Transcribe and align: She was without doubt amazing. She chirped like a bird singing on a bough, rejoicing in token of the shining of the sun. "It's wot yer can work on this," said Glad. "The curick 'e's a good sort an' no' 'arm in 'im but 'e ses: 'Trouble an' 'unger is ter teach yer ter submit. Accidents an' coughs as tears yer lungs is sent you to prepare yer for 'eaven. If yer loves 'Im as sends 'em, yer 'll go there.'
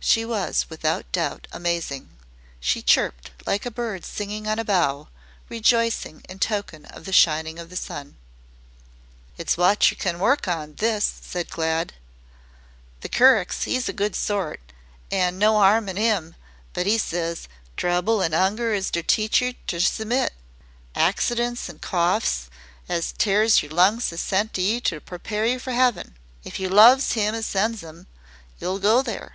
She 0.00 0.24
was 0.24 0.70
without 0.70 1.10
doubt 1.12 1.48
amazing. 1.52 2.08
She 2.60 2.80
chirped 2.80 3.30
like 3.46 3.66
a 3.66 3.70
bird 3.70 4.06
singing 4.06 4.46
on 4.46 4.58
a 4.58 4.64
bough, 4.64 5.08
rejoicing 5.50 6.22
in 6.28 6.38
token 6.38 6.86
of 6.86 7.04
the 7.04 7.12
shining 7.12 7.58
of 7.58 7.68
the 7.68 7.76
sun. 7.76 8.16
"It's 9.36 9.58
wot 9.58 9.90
yer 9.90 9.96
can 9.98 10.18
work 10.18 10.48
on 10.48 10.76
this," 10.76 11.04
said 11.22 11.50
Glad. 11.50 11.92
"The 13.00 13.10
curick 13.10 13.52
'e's 13.66 13.88
a 13.88 13.92
good 13.92 14.16
sort 14.16 14.60
an' 15.10 15.36
no' 15.36 15.56
'arm 15.58 15.88
in 15.90 15.98
'im 15.98 16.36
but 16.72 16.86
'e 16.86 16.96
ses: 16.96 17.46
'Trouble 17.76 18.22
an' 18.22 18.32
'unger 18.32 18.72
is 18.72 18.90
ter 18.90 19.02
teach 19.02 19.42
yer 19.42 19.52
ter 19.66 19.80
submit. 19.80 20.32
Accidents 20.94 21.68
an' 21.68 21.80
coughs 21.80 22.48
as 22.88 23.12
tears 23.12 23.62
yer 23.62 23.68
lungs 23.68 24.10
is 24.10 24.22
sent 24.22 24.56
you 24.56 24.80
to 24.80 25.00
prepare 25.00 25.44
yer 25.44 25.58
for 25.58 25.72
'eaven. 25.72 26.16
If 26.44 26.58
yer 26.58 26.70
loves 26.70 27.14
'Im 27.14 27.34
as 27.34 27.46
sends 27.46 27.82
'em, 27.84 28.06
yer 28.58 28.68
'll 28.68 28.78
go 28.78 29.02
there.' 29.02 29.34